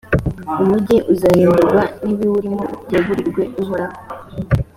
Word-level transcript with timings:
umugi 0.61 0.97
uzarimburwa 1.13 1.81
n’ibiwurimo 2.05 2.63
byegurirwe 2.85 3.41
uhoraho. 3.61 3.97